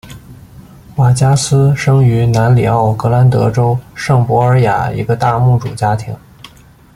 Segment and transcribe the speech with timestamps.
[0.95, 6.15] 瓦加斯生于南里奥格兰德州圣博尔雅一个大牧主家庭。